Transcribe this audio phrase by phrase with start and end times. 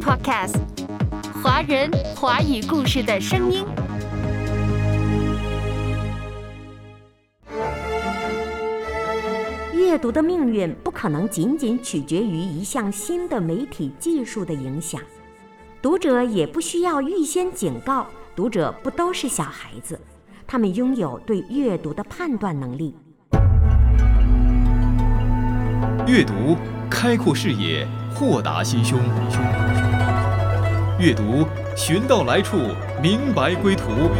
[0.00, 0.56] Podcast，
[1.42, 3.64] 华人华语故事的声音。
[9.74, 15.00] 阅读的命运不可能仅仅取决于一项新的媒体技术的影响，
[15.82, 18.06] 读者也不需要预先警告。
[18.34, 19.98] 读者不都是小孩子，
[20.46, 22.94] 他们拥有对阅读的判断能力。
[26.06, 26.56] 阅读
[26.88, 28.98] 开阔视野，豁达心胸。
[30.98, 32.56] 阅读寻到来处，
[33.00, 34.10] 明白归途。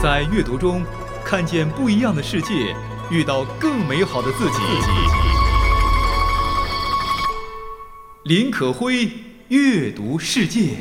[0.00, 0.84] 在阅读中
[1.24, 2.76] 看见不一样的世界，
[3.10, 4.60] 遇到更美好的自己。
[8.22, 9.10] 林可辉
[9.48, 10.76] 阅读世界。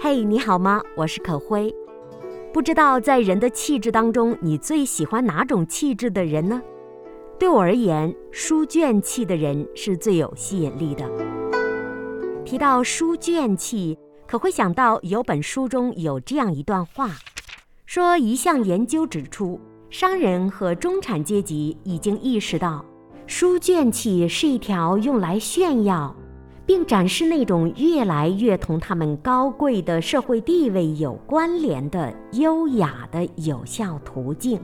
[0.00, 0.80] 嘿，你好吗？
[0.96, 1.70] 我是可辉。
[2.52, 6.60] 不知道在人的气质当中，你最喜欢哪种气质的人呢？
[7.38, 11.08] 对我而言，书卷气的人是最有吸引力的。
[12.44, 17.10] 提到书卷气，可会想到有本书中有这样一段话，
[17.86, 22.84] 说一项研究指出，商人和中产阶级已经意识到，
[23.28, 26.14] 书卷气是一条用来炫耀。
[26.70, 34.60] 并展示那种越来越同他们高贵的社会地位有关联的优雅的有效途径，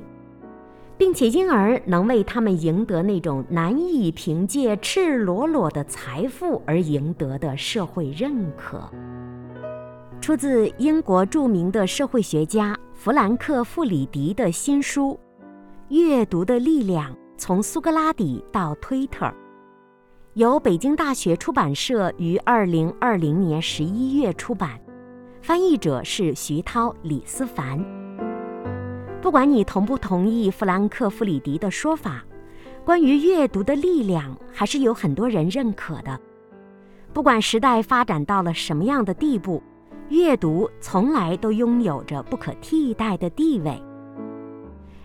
[0.97, 8.89] 并且因而能为他们赢得那种难以凭借赤裸裸的财富而赢得的社会认可。
[10.21, 15.19] 出自英国著名的社会学家弗兰克·弗里迪的新书
[15.89, 19.27] 《阅读的力量：从苏格拉底到推特》。
[20.37, 24.79] 由北京大学出版社于二零二零年十一月出版，
[25.41, 27.83] 翻译者是徐涛、李思凡。
[29.23, 32.23] 不管你同不同意弗兰克·弗里迪的说法，
[32.85, 36.21] 关于阅读的力量，还是有很多人认可的。
[37.15, 39.63] 不管时代发展到了什么样的地步，
[40.11, 43.83] 阅读从来都拥有着不可替代的地位。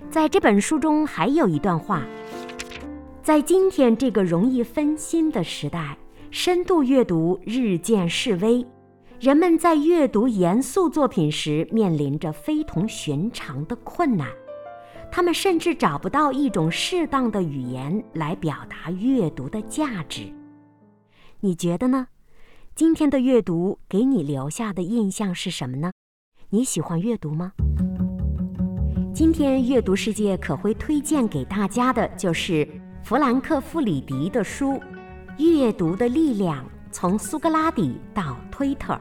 [0.09, 2.01] 在这本书中还有一段话。
[3.23, 5.95] 在今天这个容易分心的时代，
[6.31, 8.65] 深度阅读日渐式微，
[9.19, 14.27] 人们在阅读严肃作品时面临着非同寻常的困难。
[15.11, 20.23] 他们甚至找不到一种适当的语言来表达阅读的价值。
[21.41, 22.07] 你觉得呢？
[22.73, 25.91] 今天的阅读给你留下的印象是什么呢？
[26.49, 27.51] 你喜欢阅读吗？
[29.13, 32.67] 今天阅读世界可会推荐给大家的就是。
[33.03, 34.73] 弗兰克·弗里迪的书
[35.37, 38.93] 《阅读的力量：从苏格拉底到推特》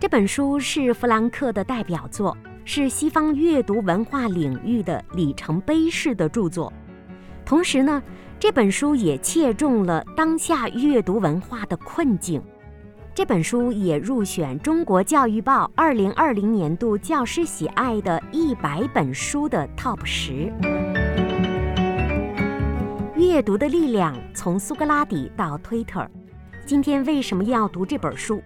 [0.00, 2.34] 这本书是弗兰克的代表作，
[2.64, 6.72] 是西方阅读文化领域的里程碑式的著作。
[7.44, 8.02] 同时呢，
[8.38, 12.40] 这本书也切中了当下阅读文化的困境。
[13.14, 20.52] 这本书也入选中国教育报2020年度教师喜爱的一百本书的 TOP 十。
[23.28, 26.08] 阅读的力量，从苏格拉底到推特。
[26.64, 28.42] 今天为什么要读这本书？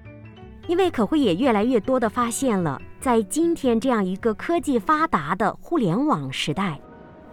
[0.67, 6.81] 因为可会也越来越多地发现了，在今天这样一个科技发达的互联网时代，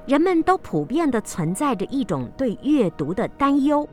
[0.05, 3.89] 人们都普遍地存在着一种对阅读的担忧，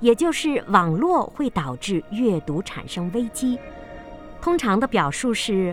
[0.00, 3.56] 也就是网络会导致阅读产生危机。
[4.42, 5.72] 通常的表述是，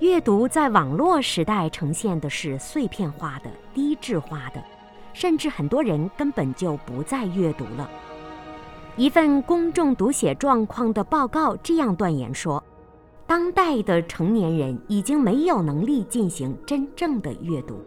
[0.00, 4.62] 阅读在网络时代呈现的是碎片化的、低质化的。
[5.18, 7.90] 甚至很多人根本就不再阅读了。
[8.96, 12.62] 一份公众读写状况的报告这样断言说：，
[13.26, 17.82] 当代的成年人已经没有能力进行真正的阅读。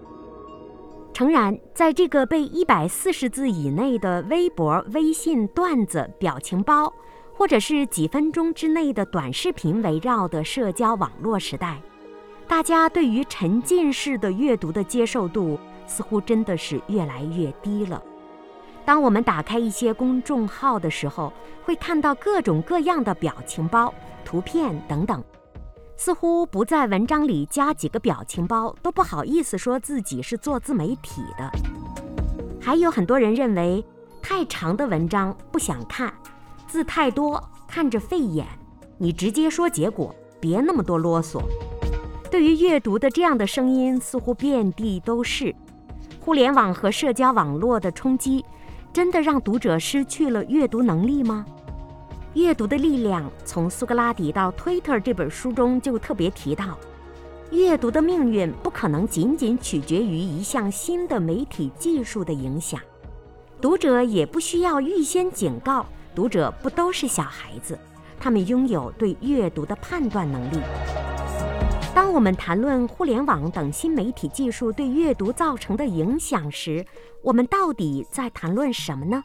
[1.13, 6.91] 诚然，在这个被一百四十字以内的微博、微信段子、表情包，
[7.33, 11.81] 或者是几分钟之内的短视频围绕的社交网络时代，
[12.45, 15.57] 大家对于沉浸式的阅读的接受度。
[15.91, 18.01] 似乎真的是越来越低了。
[18.85, 21.33] 当我们打开一些公众号的时候，
[21.63, 23.93] 会看到各种各样的表情包、
[24.23, 25.21] 图片等等，
[25.97, 31.51] 似乎不在文章里加几个表情包都不好意思说自己是做自媒体的。
[32.61, 33.83] 还有很多人认为
[34.21, 36.13] 太长的文章不想看，
[36.67, 38.47] 字太多看着费眼，
[38.97, 41.41] 你直接说结果，别那么多啰嗦。
[42.31, 45.53] 对于阅读的这样的声音似乎遍地都是。
[46.23, 48.45] 互联网和社交网络的冲击，
[48.93, 51.43] 真的让读者失去了阅读能力吗？
[52.35, 56.77] 阅读的力量，从苏格拉底到推特这本书中就特别提到，
[57.49, 62.79] 阅读的命运不可能仅仅取决于一项新的媒体技术的影响，
[63.59, 65.83] 读者也不需要预先警告，
[66.13, 67.75] 读者不都是小孩子，
[68.19, 70.59] 他们拥有对阅读的判断能力。
[71.93, 76.85] 当我们谈论互联网等新媒体技术对阅读造成的影响时，
[77.21, 79.21] 我们到底在谈论什么呢？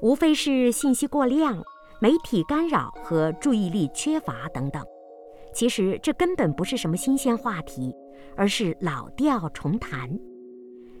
[0.00, 1.60] 无非是信息过量、
[2.00, 4.84] 媒体干扰和注意力缺乏等等。
[5.52, 7.92] 其实这根本不是什么新鲜话题，
[8.36, 10.08] 而是老调重弹。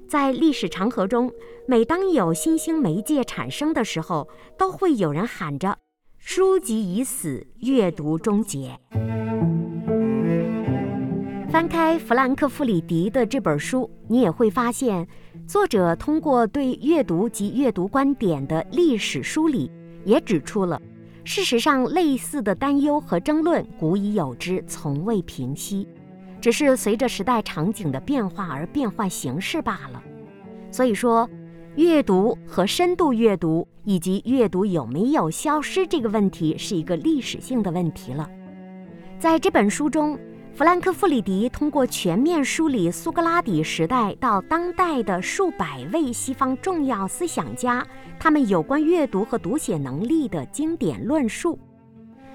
[0.08, 1.30] 在历史长河中，
[1.68, 4.28] 每当有新兴媒介产生的时候，
[4.58, 5.78] 都会有人喊着
[6.18, 8.76] “书籍已死，阅读终结”。
[11.50, 15.04] 翻开弗兰克·弗里迪的这本书，你也会发现，
[15.48, 19.68] 作者通过对阅读及阅读观点的历史梳理，
[20.04, 20.80] 也指出了。
[21.24, 25.88] 事实上，类似的担忧和争论古已有之，从未平息，
[26.40, 30.00] 只是随着时代场景的变化而变换形式罢了。
[30.70, 31.28] 所以说，
[31.74, 38.30] 阅读和深度阅读以及阅读有没有消失这个问题，是一个历史性的问题了。
[39.18, 40.16] 在这本书中。
[40.60, 47.82] 弗兰克·弗里迪通过全面梳理苏格拉底时代到当代的数百位西方重要思想家
[48.18, 51.58] 他们有关阅读和读写能力的经典论述，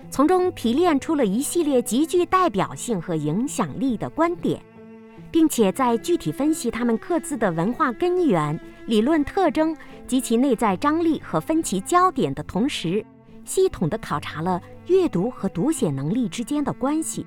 [0.09, 4.59] 从中提炼出了一系列极具代表性和影响力的观点，
[5.29, 9.77] 并且在具体分析他们各自的文化根源、理论特征
[10.07, 13.05] 及其内在张力和分歧焦点的同时，
[13.43, 17.23] 系统地考察了阅读和读写能力之间的关系。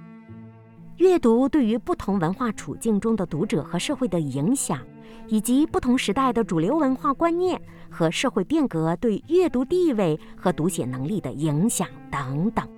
[0.99, 4.81] 阅读对于不同文化处境中的读者和社会的影响，
[5.29, 12.69] 以及不同时代的主流文化观念和社会变革对阅读地位和读写能力的影响等等，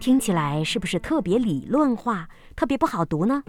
[0.00, 3.40] 听起来是不是特别理论化、特别不好读呢？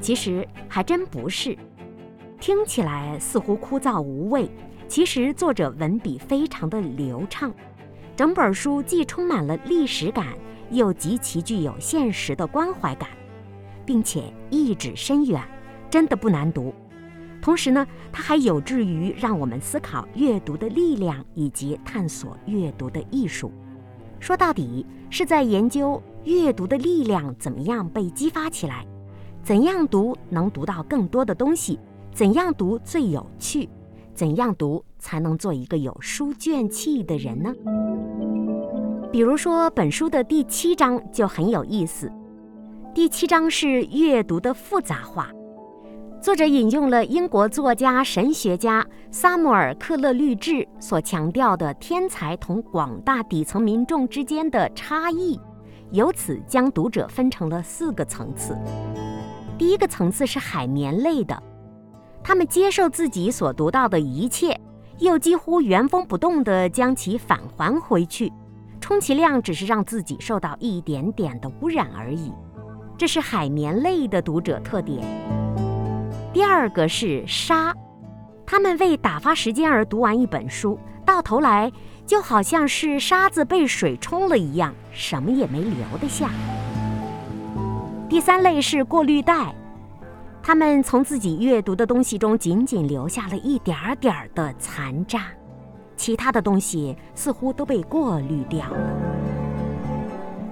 [0.00, 1.58] 其实还真不是，
[2.38, 4.48] 听起来似乎枯燥无味，
[4.86, 7.52] 其实作者文笔非常的流畅，
[8.14, 10.28] 整本书既充满了历史感。
[10.70, 13.08] 又极其具有现实的关怀感，
[13.84, 15.42] 并且意旨深远，
[15.90, 16.72] 真的不难读。
[17.42, 23.50] 同时呢，它还有志于让我们思考阅读的力量以及探索阅读的艺术。
[24.18, 28.86] 说到底，是在研究阅读的力量怎么样被激发起来，
[29.42, 31.80] 怎样读能读到更多的东西，
[32.12, 33.66] 怎样读最有趣，
[34.12, 37.54] 怎样读才能做一个有书卷气的人呢？
[39.12, 42.10] 比如说，本书的第七章就很有意思。
[42.94, 45.28] 第七章是阅读的复杂化。
[46.22, 55.40] 作者引用了英国作家、神学家萨穆尔·克勒律治所强调的天才同广大底层民众之间的差异，
[55.90, 58.56] 由此将读者分成了四个层次。
[59.58, 61.42] 第一个层次是海绵类的，
[62.22, 64.56] 他们接受自己所读到的一切，
[64.98, 68.32] 又几乎原封不动地将其返还回去。
[68.80, 72.32] 充其量只是让自己受到一点点的污染而已，
[72.96, 75.06] 这是海绵类的读者特点。
[76.32, 77.74] 第二个是沙，
[78.46, 81.70] 他们为打发时间而读完一本书，到头来
[82.06, 86.30] 就好像是沙子被水冲了一样，什么也没留得下。
[88.08, 89.54] 第三类是过滤袋，
[90.42, 95.26] 他们从自己阅读的东西中仅仅留下了一点儿点儿的残渣。
[96.00, 98.96] 其他的东西似乎都被过滤掉了。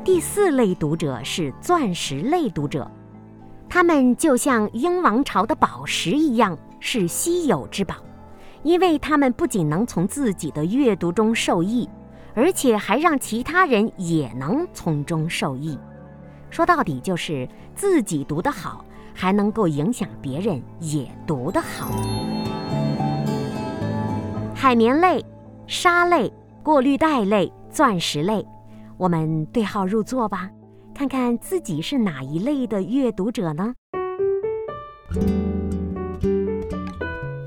[0.04, 2.86] 第四类读者是钻石类读者，
[3.66, 7.94] 他们就像英王朝的宝石一样，是稀有之宝，
[8.62, 11.88] 因为他们不仅能从自己的阅读中受益，
[12.34, 15.78] 而且还让其他人也能从中受益。
[16.50, 21.90] 说到底，就是自己读得好，还能够影响别人也读得好。
[24.54, 25.24] 海绵类。
[25.70, 26.32] 沙类、
[26.62, 28.42] 过滤袋类、钻石类，
[28.96, 30.48] 我们对号入座吧，
[30.94, 33.74] 看看自己是哪一类的阅读者呢？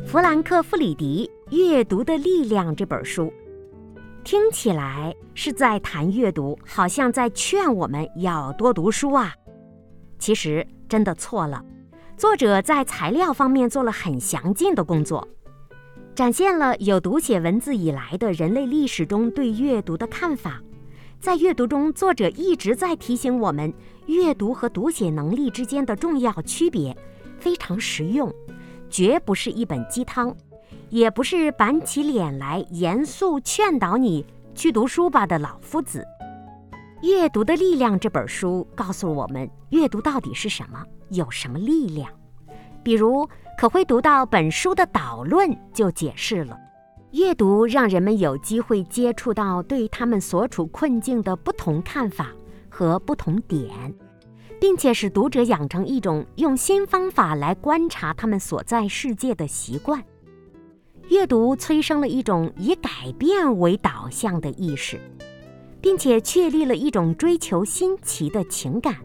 [0.05, 3.33] 弗兰克·弗里迪《阅读的力量》这本书，
[4.23, 9.33] 听起来是在谈阅读，好像在劝我们要多读书啊。
[10.19, 11.59] 其实真的错了，
[12.15, 15.27] 作者在材料方面做了很详尽的工作。
[16.13, 20.61] 展现了有读写文字以来的人类历史中对阅读的看法。
[21.19, 23.73] 在阅读中，作者一直在提醒我们
[24.07, 26.95] 阅读和读写能力之间的重要区别，
[27.39, 28.33] 非常实用，
[28.89, 30.35] 绝不是一本鸡汤，
[30.89, 36.03] 也不是板起脸来严肃劝导你去读书吧的老夫子。
[37.03, 42.11] 阅读的力量这本书告诉我们，阅读到底是什么，有什么力量。
[42.83, 43.29] 比如，
[43.61, 46.59] 可会读到本书的导论就解释了，
[47.11, 52.29] 阅读让人们有机会接触到对他们所处困境的不同看法
[52.69, 53.69] 和不同点，
[54.59, 60.03] 并且使读者养成一种用新方法来观察他们所在世界的习惯。
[61.09, 64.99] 阅读催生了一种以改变为导向的意识，
[65.79, 68.95] 并且确立了一种追求新奇的情感。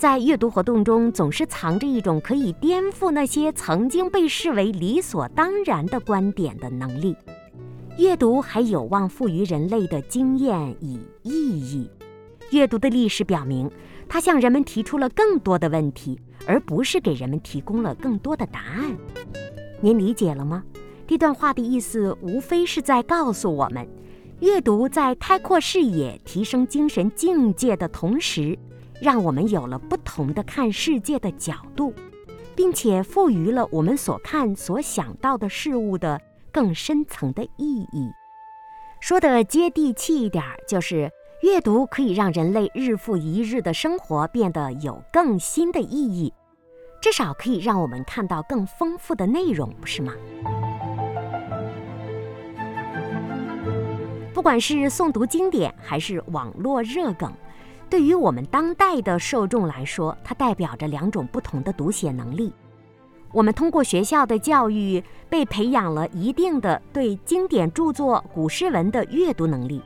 [0.00, 7.14] 在阅读活动中，总是藏着一种可以颠覆那些曾经被视为理所当然的观点的能力。
[7.98, 11.90] 阅读还有望赋予人类的经验以意义。
[12.48, 13.70] 阅读的历史表明，
[14.08, 18.96] 它向人们提出了更多的问题，而不是给人们提供了更多的答案。
[19.82, 20.64] 您理解了吗？
[21.06, 23.86] 这段话的意思无非是在告诉我们，
[24.40, 28.58] 阅读在开阔视野、提升精神境界的同时。
[29.00, 31.94] 让我们有了不同的看世界的角度，
[32.54, 36.20] 并且赋予了我们所看、所想到的事物的
[36.52, 38.10] 更深层的意义。
[39.00, 41.10] 说的接地气一点，就是
[41.42, 46.32] 阅读可以让人类日复一日的生活变得有更新的意义，
[47.00, 50.12] 至少可以让我们看到更丰富的内容，不是吗？
[54.34, 57.32] 不管是诵读经典，还是网络热梗。
[57.90, 62.52] 对于我们当代的受众来说，它代表着两种不同的读写能力。
[63.32, 69.82] 我们通过学校的教育，被培养了一定的对经典著作、古诗文的阅读能力，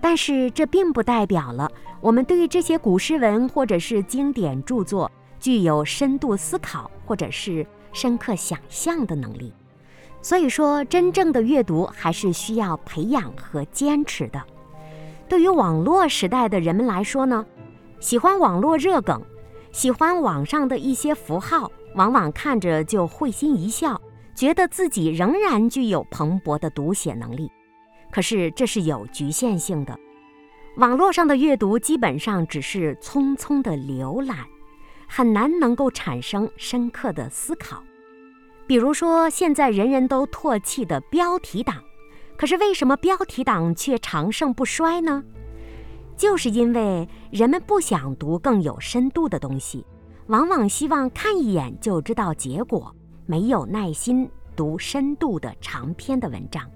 [0.00, 9.52] 但是这并不代表了我们对于这些古诗文或者是经典著作具有深度思考或者是深刻想象的能力。
[10.20, 14.42] 所以说，真正的阅读还是需要培养和坚持的。
[15.32, 17.46] 对于网络时代的人们来说呢，
[18.00, 19.18] 喜欢网络热梗，
[19.70, 23.98] 喜欢网上的一些符号，往往看着就会心一笑，
[24.34, 27.50] 觉得自己仍然具有蓬勃的读写能力。
[28.10, 29.98] 可是这是有局限性的，
[30.76, 34.36] 网络上的阅读基本上只是匆匆的浏览，
[35.08, 37.82] 很难能够产生深刻的思考。
[38.66, 41.82] 比如说现在人人都唾弃的标题党。
[42.42, 45.22] 可是为什么标题党却长盛不衰呢？
[46.16, 49.86] 就是因为人们不想读更有深度的东西，
[50.26, 52.92] 往往希望看一眼就知道结果，
[53.26, 56.68] 没有耐心读深度的长篇的文章。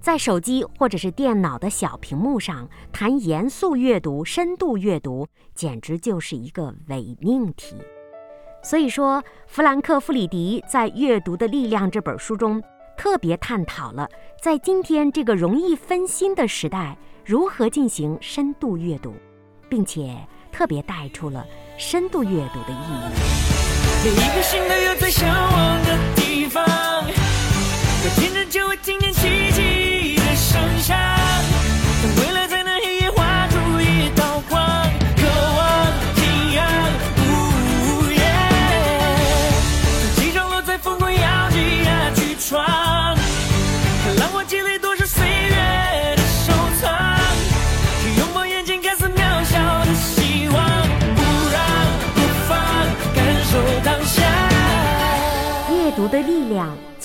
[0.00, 7.74] 在手机或者是电脑的小屏幕上谈严肃阅读、深度阅读，简直就是一个伪命题。
[8.62, 12.62] 所以说，弗兰克·弗里迪在《阅读的力量》这本书中。
[13.02, 14.08] 特别探讨了
[14.40, 19.12] 在今天这个容易分心的时代，如何进行深度阅读，
[19.68, 20.16] 并且
[20.52, 21.44] 特别带出了
[21.76, 23.10] 深度阅读的意义。
[24.04, 26.64] 每一个新的有最向往的地方，
[27.04, 29.12] 有天真就会听见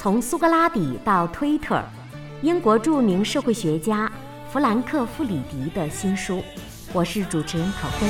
[0.08, 1.84] 从苏格拉底到推特，
[2.42, 4.10] 英国著名社会学家
[4.50, 6.42] 弗兰克·弗里迪的新书。
[6.94, 8.08] 我是主持人郝辉。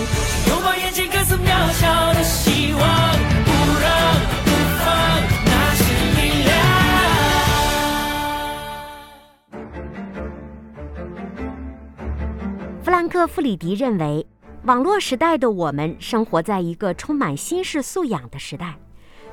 [12.84, 14.28] 弗兰克·弗里迪认为，
[14.66, 18.76] 网络时代的我们生活在一个充满新式素养的时代。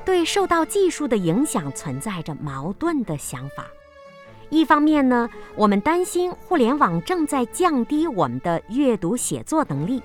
[0.05, 3.65] 对受到技术的影响存在着矛盾的想法。
[4.49, 9.99] 一方面呢，我们担心互联网正在降低我们的阅读写作能力；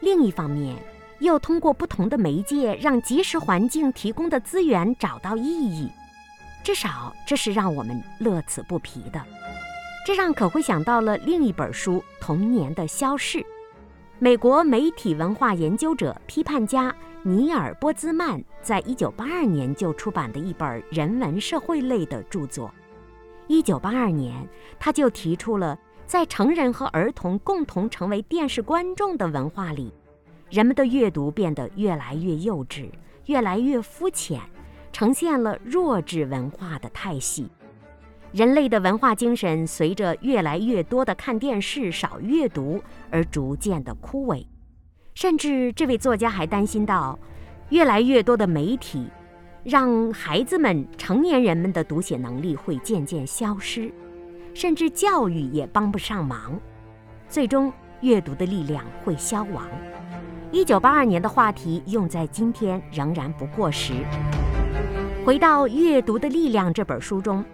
[0.00, 0.76] 另一方面，
[1.20, 5.90] 又通过不同的媒介让即时环境提供的资源找到意义。
[6.62, 9.20] 至少这是让我们乐此不疲的。
[10.06, 13.38] 这让可会想到了另一本书《童年的消逝》。
[14.22, 22.72] 美国媒体文化研究者、批判家尼尔·波兹曼在一九八二年就出版的一本人文社会类的著作。
[23.48, 24.48] 一九八二年，
[24.78, 25.76] 他就提出了，
[26.06, 29.92] 在成人和儿童共同成为电视观众的文化里，
[30.50, 32.88] 人们的阅读变得越来越幼稚，
[33.26, 34.40] 越来越肤浅，
[34.92, 37.50] 呈现了弱智文化的态系。
[38.32, 44.46] 人类的文化精神随着越来越多的看电视、少阅读而逐渐的枯萎，
[45.14, 47.18] 甚至这位作家还担心到，
[47.68, 49.06] 越来越多的媒体
[49.62, 53.92] 让孩子们、成年人们的读写能力会渐渐消失，
[54.54, 56.58] 甚至教育也帮不上忙，
[57.28, 57.70] 最终
[58.00, 59.68] 阅读的力量会消亡。
[60.50, 63.92] 一九八二年的话题用在今天仍然不过时。
[65.22, 67.44] 回到《阅读的力量》这本书中。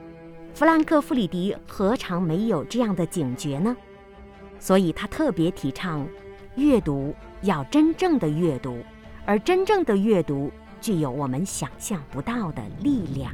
[0.59, 3.77] 弗兰克·弗里迪何尝没有这样的警觉呢？
[4.59, 6.05] 所以他特别提倡，
[6.57, 8.83] 阅读要真正的阅读，
[9.25, 10.51] 而真正的阅读
[10.81, 13.33] 具有我们想象不到的力量。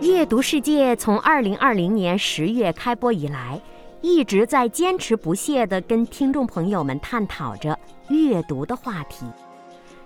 [0.00, 3.60] 阅读世界从二零二零年十月开播以来，
[4.00, 9.26] 一直在坚持不懈地跟听众朋友们探讨着阅读的话题。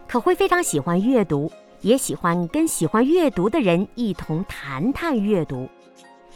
[0.08, 1.48] 可会非常喜欢阅读。
[1.80, 5.68] 也喜欢跟喜欢阅读的人一同谈谈阅读，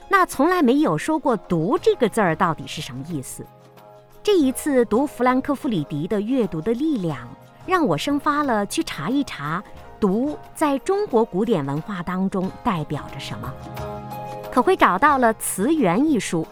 [0.08, 3.44] 那从来没有说过“读”这个字儿到底是什么意思。
[4.22, 7.18] 这一次读弗兰克·弗里迪的《阅读的力量》，
[7.66, 9.62] 让我生发了去查一查
[9.98, 13.52] “读”在中国古典文化当中代表着什么。
[14.52, 16.46] 可会找到了《词源》一书，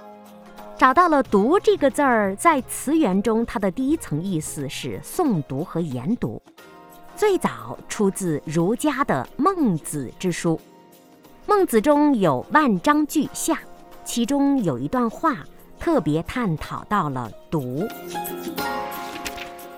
[0.77, 6.43] 找到了“读”这个字儿在词源中它的第一层意思是诵读和研读。
[7.21, 10.57] 最早出自儒家的《孟子》之书，
[11.47, 13.59] 《孟子》中有万章句下，
[14.07, 15.37] 其中有一段话
[15.79, 17.87] 特别探讨到了读。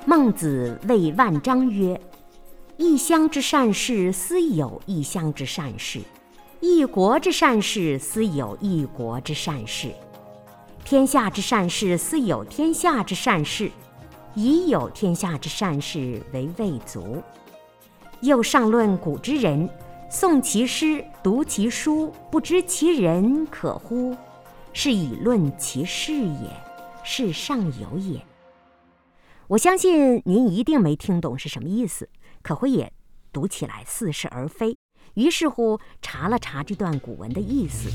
[0.07, 2.01] 孟子谓万章曰
[2.79, 6.03] ：“一乡之善事，斯有一乡之善事；
[6.61, 9.89] 一国之善事，斯有一国之善事；
[10.85, 13.69] 天下之善事，斯有天下之善事。”
[14.35, 17.23] 已有天下之善事为未足，
[18.23, 19.69] 又上论古之人，
[20.11, 24.17] 诵其诗，读其书，不知其人可乎？
[24.73, 26.49] 是以论其事也，
[27.05, 28.25] 是上有也。
[29.49, 32.09] 我相信您一定没听懂是什么意思，
[32.41, 32.91] 可会也
[33.35, 34.75] 读起来似是而非。
[35.13, 37.91] 于是乎查了查这段古文的意思，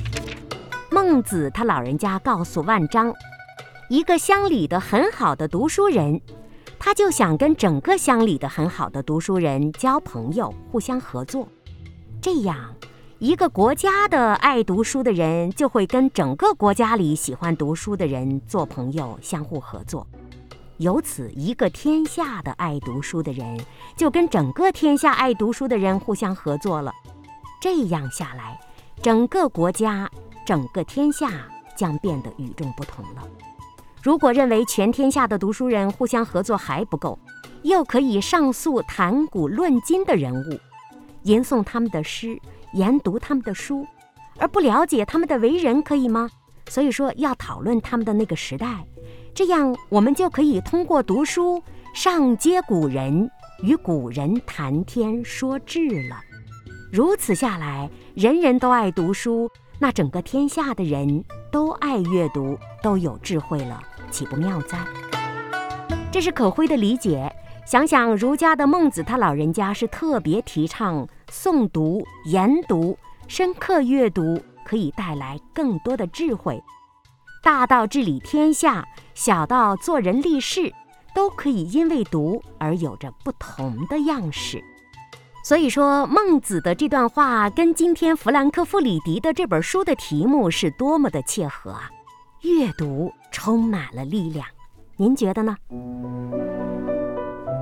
[0.92, 3.12] 孟子他老人家告诉万章。
[3.90, 6.20] 一个乡里的很好的读书人，
[6.78, 11.48] 他就想跟整个乡里的很好的读书人交朋友，互相合作。
[12.22, 12.76] 这样，
[13.20, 20.06] 一个国家的爱读书的人就会跟整个国家里喜欢读书的人做朋友，相互合作。
[20.80, 23.58] 由此，一个天下的爱读书的人
[23.96, 26.92] 就跟整个天下爱读书的人互相合作了。
[27.62, 28.60] 这样下来，
[29.02, 30.12] 整个国家、
[30.46, 31.32] 整个天下
[31.78, 33.26] 将变得与众不同了。
[34.08, 37.20] 如果认为全天下的读书人互相合作还不够，
[37.64, 40.58] 又可以上诉谈古论今的人物，
[41.24, 42.40] 吟诵他们的诗，
[42.72, 43.86] 研读他们的书，
[44.38, 46.30] 而不了解他们的为人，可以吗？
[46.70, 48.88] 所以说要讨论他们的那个时代，
[49.36, 51.62] 这样我们就可以通过读书
[51.94, 53.30] 上接古人，
[53.62, 56.16] 与古人谈天说智了。
[56.94, 63.84] 如此下来，人人都爱读书，那整个天下的人都爱阅读，都有智慧了。
[64.12, 64.78] 岂不妙哉？
[66.12, 67.32] 这是可辉的理解。
[67.66, 76.64] 想想儒家的孟子，他老人家是特别提倡诵读、研读、深刻阅读，可以带来更多的智慧。
[77.44, 80.74] 大到治理天下，小到做人立事，
[81.14, 84.64] 都可以因为读而有着不同的样式。
[85.44, 91.90] 所以说，孟子的这段话跟今天弗兰克·弗里迪的这本书的题目是多么的切合啊！
[92.42, 94.46] 阅读充满了力量，
[94.96, 95.58] 您觉得呢？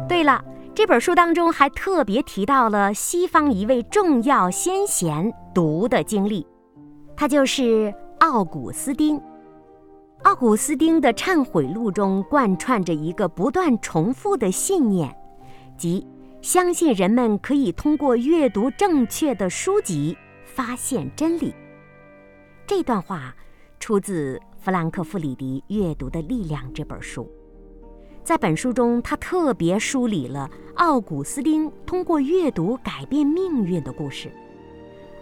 [0.07, 6.45] 对了，这本书当中还特别提到了西方一位重要先贤读的经历，
[7.15, 9.19] 他就是奥古斯丁。
[10.23, 15.15] 奥古斯丁的忏悔录中贯穿着一个不断重复的信念，
[15.77, 16.05] 即
[16.41, 21.55] 相信人们可以通过阅读正确的书籍发现真理。
[22.67, 23.33] 这段话
[23.79, 24.37] 出自。
[24.65, 27.29] 弗兰克·弗里迪《阅读的力量》这本书，
[28.23, 34.31] 在本书中，他特别梳理了奥古斯丁通过阅读改变命运的故事。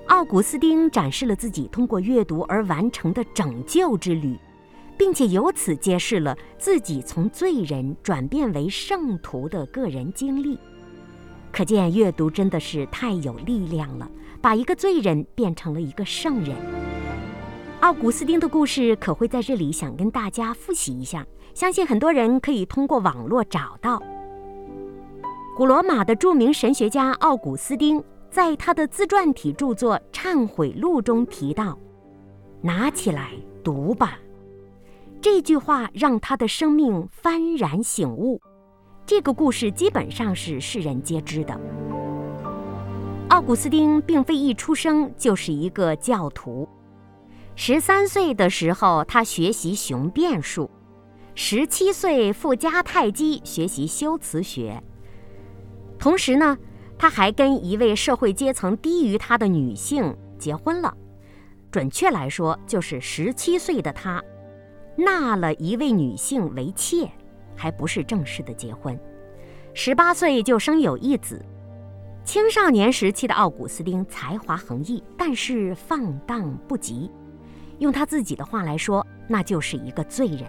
[0.07, 4.39] 奥古斯丁展示了自己通过阅读而完成的拯救之旅，
[4.97, 10.57] 并且由此揭示了自己从罪人转变为圣徒的个人经历。
[11.51, 14.09] 可见，阅读真的是太有力量了，
[14.41, 16.55] 把一个罪人变成了一个圣人。
[17.83, 24.01] 奥古斯丁的故事可会在这里想跟大家复习一下，相信很多人可以通过网络找到。
[25.57, 31.77] 古罗马的著名神学家奥古斯丁在他的自传体著作《忏悔录》中提到
[32.63, 34.17] ：“拿起来读吧。”
[35.19, 38.39] 这句话让他的生命幡然醒悟。
[39.05, 41.59] 这个故事基本上是世人皆知的。
[43.27, 46.65] 奥古斯丁并非一出生就是一个教徒。
[47.55, 50.69] 十三岁的时候，他学习雄辩术；
[51.35, 54.81] 十七岁赴迦太基学习修辞学。
[55.99, 56.57] 同时呢，
[56.97, 60.95] 他还跟一位社会阶层低于他的女性结婚了。
[61.71, 64.21] 准确来说，就是十七岁的他
[64.97, 67.09] 纳了一位女性为妾。
[67.55, 68.99] 还不是正式的结婚，
[69.75, 71.39] 十八岁就生有一子。
[72.25, 77.11] 青少年时期的奥古斯丁才华横溢，但是放荡不羁。
[77.79, 80.43] 用他自己的话来说，那就是一个罪人。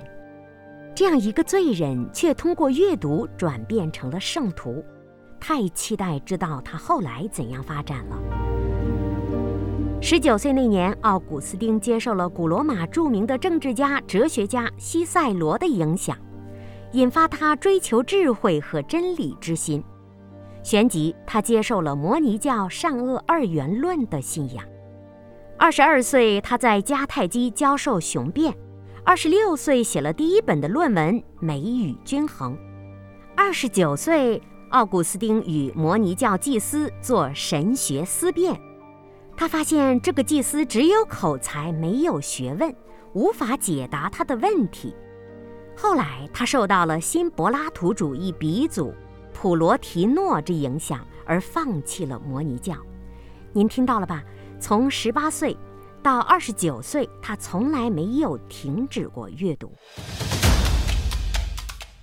[0.94, 4.84] 这样一个罪人，却通过阅读转变成了圣徒。
[5.40, 8.18] 太期待知道他后来怎样发展了。
[10.00, 16.16] 十九岁那年，奥古斯丁接受了古罗马著名的政治家、哲学家西塞罗的影响。
[16.92, 19.82] 引发他追求智慧和真理之心，
[20.62, 24.64] 旋即他接受了摩尼教善恶二元论的信仰。
[25.64, 28.52] 二十二岁，他在迦太基教授雄辩；
[29.02, 32.52] 二十六岁，写了第一本的论文《美与均衡》。
[33.34, 38.60] 二十九岁，奥古斯丁与摩尼教祭司做神学思辨，
[39.38, 42.70] 他发现这个祭司只有口才，没有学问，
[43.14, 44.94] 无法解答他的问题。
[45.74, 48.92] 后来，他受到了新柏拉图主义鼻祖
[49.32, 52.74] 普罗提诺之影响，而放弃了摩尼教。
[53.54, 54.22] 您听到了吧？
[54.60, 55.56] 从十八岁
[56.02, 59.74] 到二十九岁，他从来没有停止过阅读。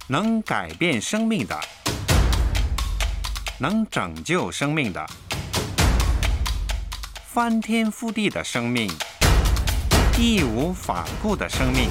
[0.07, 1.59] 能改变生命的，
[3.59, 5.05] 能拯救生命的，
[7.25, 8.91] 翻天覆地的生命，
[10.19, 11.89] 义无反顾的生命。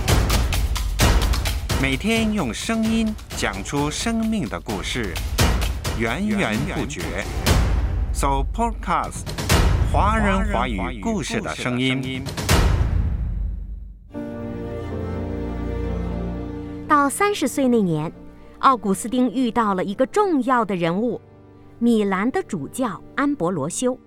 [1.81, 5.15] 每天用声音讲出生命的故事，
[5.99, 7.25] 源源不绝。
[8.13, 9.25] So Podcast，
[9.93, 12.23] 华人华语故事的声音。
[16.87, 18.13] 到三十岁那年，
[18.61, 21.21] 奥古斯丁遇到了一个重要的人物——
[21.81, 23.99] 米兰的主教安博罗修。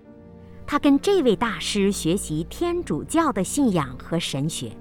[0.66, 4.72] 他跟这位大师学习天主教的信仰和神学，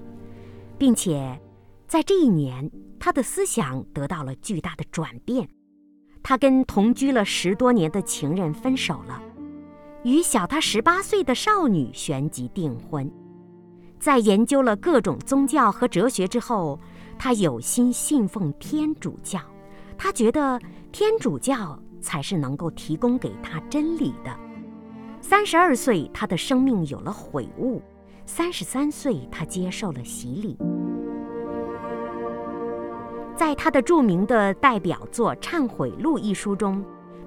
[0.77, 1.37] 并且。
[1.85, 5.47] 在这一年，他的思想得到了巨大的转变。
[6.23, 9.21] 他跟同居了十多年的情人分手了，
[10.03, 13.09] 与小他十八岁的少女旋即订婚。
[13.99, 16.77] 在研究了各种宗教和哲学之后，
[17.17, 19.39] 他有心信奉天主教。
[19.97, 20.59] 他觉得
[20.91, 24.37] 天主教才是能够提供给他真理的。
[25.21, 27.81] 三十二岁，他的生命有了悔悟；
[28.25, 30.57] 三十三岁，他接受了洗礼。
[33.37, 36.83] 在他的著名的代表作《忏悔录》一书中，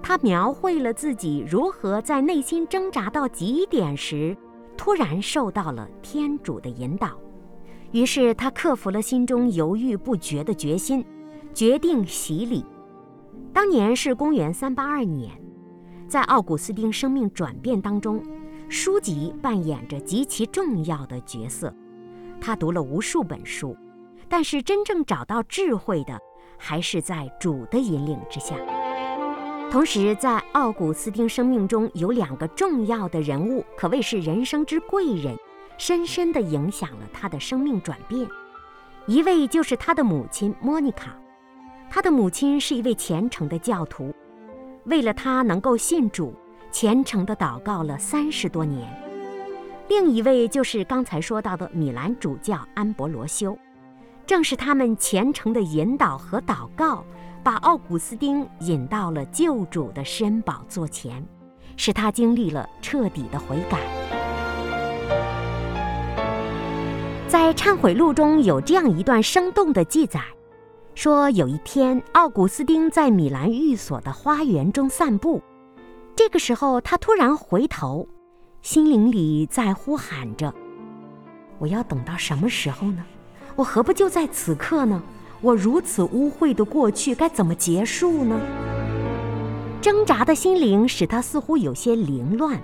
[0.08, 4.36] 他描绘了自己如何在内心挣扎到极点时，
[4.76, 7.18] 突然受到了天主的引导。
[7.90, 11.04] 于是他克服了心中犹豫不决的决心，
[11.52, 12.64] 决定洗礼。
[13.52, 15.32] 当年是公元382年，
[16.06, 18.22] 在奥古斯丁生命转变当中，
[18.68, 21.74] 书籍扮演着极其重要的角色。
[22.40, 23.76] 他读了无数本书。
[24.28, 26.16] 但是真正找到智慧的，
[26.56, 28.54] 还是在主的引领之下。
[29.70, 35.36] 同时，在奥古斯丁生命中有两个重要的人物，可谓是人生之贵人，
[35.76, 38.26] 深深地影响了他的生命转变。
[39.06, 41.14] 一位就是他的母亲莫妮卡，
[41.90, 44.14] 他的母亲是一位虔诚的教徒，
[44.84, 46.34] 为了他能够信主，
[46.70, 48.88] 虔诚地祷告了三十多年。
[49.88, 53.56] 另一位就是刚才说到的米兰主教安博罗修。
[54.26, 57.04] 正是他们虔诚的引导和祷告，
[57.46, 61.24] 把奥古斯丁引到了救主的施恩宝座前，
[61.76, 63.78] 使他经历了彻底的悔改。
[67.28, 70.20] 在《忏悔录》中有这样一段生动的记载，
[70.96, 75.40] 说有一天，奥古斯丁在米兰寓所的花园中散步，
[76.16, 78.08] 这个时候他突然回头，
[78.60, 80.52] 心灵里在呼喊着
[81.60, 83.04] ：“我要等到什么时候呢？”
[83.54, 85.00] 我何不就在此刻呢？
[85.40, 88.40] 我如此污秽的过去该怎么结束呢？
[89.80, 92.60] 挣扎的心灵使他似乎有些凌乱。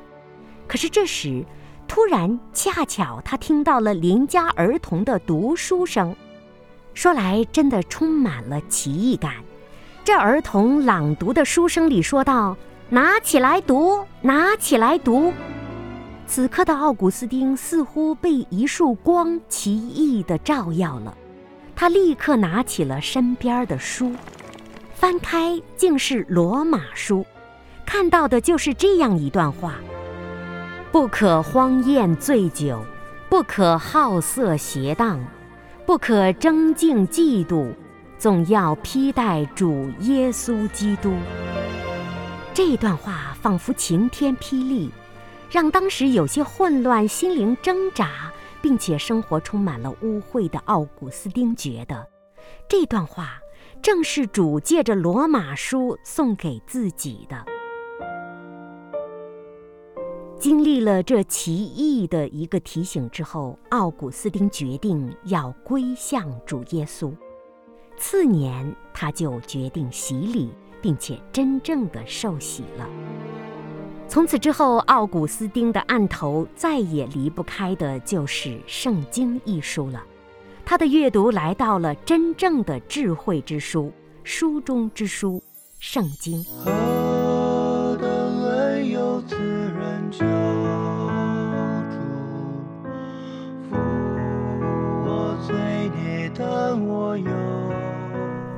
[0.67, 1.45] 可是这时，
[1.87, 6.17] 突然恰巧他听到了邻家儿童的读书声，
[6.95, 9.35] 说来真的充满了奇异感。
[10.03, 12.57] 这儿童朗读的书声里说道
[12.91, 15.33] ：“拿起来读，拿起来读。
[16.27, 21.17] 此刻的奥古斯丁似乎被一束光奇异地照耀了，
[21.83, 24.15] 他立刻拿起了身边的书，
[24.95, 27.27] 翻开竟是罗马书，
[27.85, 29.75] 看到的就是这样一段话：
[30.93, 32.81] 不可荒宴醉酒，
[33.29, 35.19] 不可好色邪荡，
[35.85, 37.73] 不可争竞嫉妒，
[38.17, 41.13] 总要披戴主耶稣基督。
[42.55, 44.89] 这段话仿佛晴天霹雳。
[45.51, 48.09] 让当时有些混乱、心灵挣扎，
[48.63, 52.09] 并且生活充满了污秽的奥古斯丁觉得，
[52.69, 53.41] 这段话
[53.83, 57.45] 正是主借着罗马书送给自己的。
[60.39, 67.13] 经历了这奇异的一个提醒之后，奥古斯丁决定要归向主耶稣。
[67.97, 72.89] 次年，他就决定洗礼，并且真正的受洗了。
[74.13, 80.03] 从此之后，奥古斯丁的案头再也离不开的就是《圣经》一书了。
[80.67, 83.91] 他的阅读来到了真正的智慧之书、
[84.23, 85.39] 书中之书
[85.81, 86.45] 《圣经》。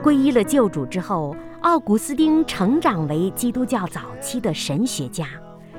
[0.03, 5.27] 皈依了救主之后，奥古斯丁成长为基督教早期的神学家。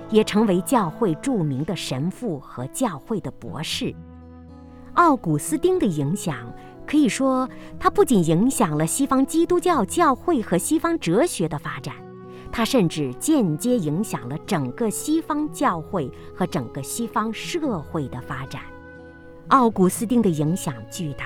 [0.10, 3.94] 也成为教会著名的神父和教会的博士。
[4.94, 6.52] 奥古斯丁的影响
[6.88, 11.96] 可以说，他不仅影响了西方基督教教会和西方哲学的发展，
[12.52, 18.62] 他甚至间接影响了整个西方教会和整个西方社会的发展。
[19.48, 21.26] 奥古斯丁的影响巨大，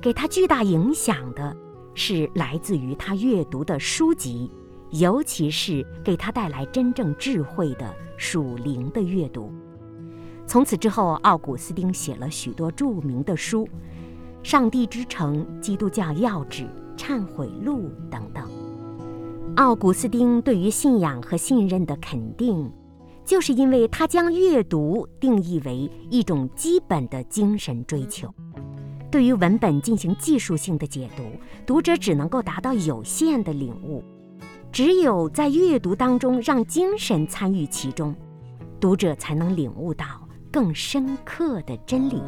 [0.00, 1.56] 给他巨大影响的
[1.96, 4.48] 是来自于他阅读的书籍。
[4.90, 9.52] 尤其是给他带来真正智慧的属灵的阅读。
[10.46, 13.64] 从此之后，奥古斯丁写了许多著名的书，
[14.44, 18.48] 《上帝之城》《基督教要旨》《忏悔录》等等。
[19.56, 22.70] 奥古斯丁对于信仰和信任的肯定，
[23.24, 28.32] 就是因为他将阅读定义为一种基本的精神追求。
[29.16, 31.22] 对于文本进行技术性的解读，
[31.64, 34.04] 读者只能够达到有限的领悟。
[34.70, 38.14] 只有在阅读当中让精神参与其中，
[38.78, 40.04] 读者才能领悟到
[40.52, 42.20] 更深刻的真理。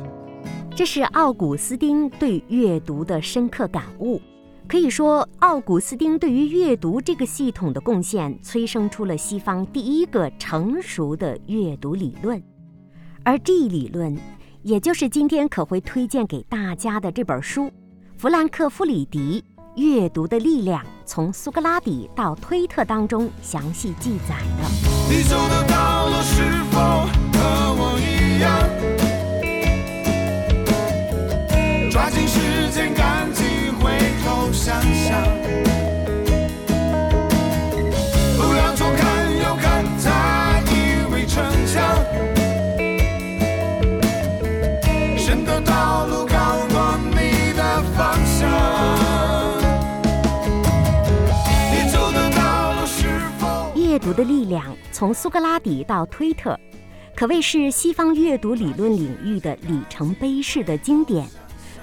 [0.74, 4.18] 这是奥古斯丁对阅读的深刻感悟。
[4.66, 12.42] 可以说，奥古斯丁对于阅读这个系统的贡献，催生出了西方第一个成熟的阅读理论。
[13.24, 14.16] 而这一理论，
[14.68, 17.62] 也就是今天可会推荐给大家的这本书
[18.18, 19.42] 《弗兰克·弗里迪》。
[19.82, 24.68] 阅读的力量，从苏格拉底到推特当中详细记载的。
[25.08, 26.78] 你走的道路是否
[27.32, 27.38] 和
[27.78, 28.60] 我一样？
[31.90, 33.17] 抓紧时间赶，
[54.08, 56.58] 读的力量，从苏格拉底到推特，
[57.14, 61.28] 可谓是西方阅读理论领域的里程碑式的经典，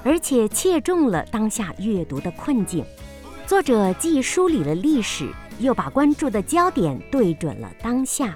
[0.04, 2.84] 而且切中了当下阅读的困境。
[3.46, 8.36] 作者既梳理了历史，又把关注的焦点对准了当下，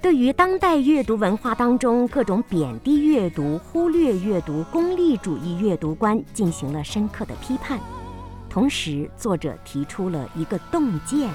[0.00, 7.78] 对于当代阅读文化当中各种贬低阅读、忽略阅读、功利主义阅读观进行了深刻的批判。
[8.50, 11.30] 同时，作者提出了一个洞见。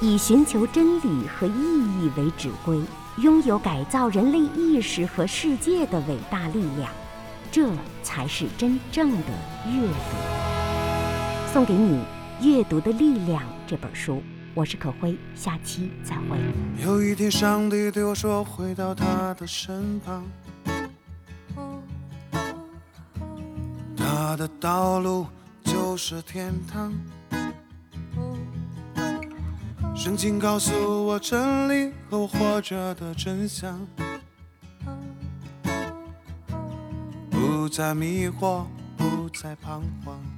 [0.00, 2.80] 以寻求真理和意义为指挥，
[3.16, 6.88] 拥有改造人类意识和世界的伟大力量，
[7.50, 7.68] 这
[8.02, 9.32] 才是真正的
[9.66, 11.52] 阅读。
[11.52, 11.98] 送给你
[12.46, 14.22] 《阅读的力量》这本书，
[14.54, 16.38] 我是可辉，下期再会。
[16.84, 20.24] 有一天，上帝对我说：“回到他的身旁，
[23.96, 25.26] 他的道路
[25.64, 26.94] 就是天堂。”
[30.00, 30.72] 神经告诉
[31.06, 33.84] 我真理和我活着的真相，
[37.28, 38.64] 不再迷惑，
[38.96, 40.37] 不再彷徨。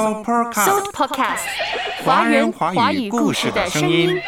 [0.00, 1.44] So So Podcast，Podcast，
[2.04, 3.86] 华人华语故事的声。
[3.86, 4.18] 音。